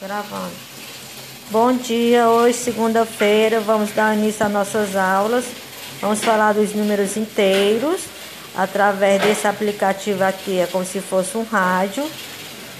[0.00, 0.52] Gravando.
[1.50, 5.44] Bom dia, hoje, segunda-feira, vamos dar início às nossas aulas.
[6.00, 8.02] Vamos falar dos números inteiros
[8.56, 12.08] através desse aplicativo aqui, é como se fosse um rádio.